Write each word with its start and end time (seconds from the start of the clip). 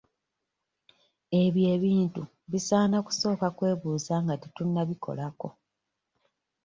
Ebyo 1.41 1.65
ebintu 1.75 2.21
bisaana 2.51 2.97
kusooka 3.05 3.47
kwebuuza 3.57 4.13
nga 4.23 4.35
tetunnabikolako. 4.41 5.47